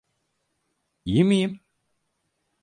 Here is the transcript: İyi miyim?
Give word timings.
İyi 1.05 1.23
miyim? 1.23 1.59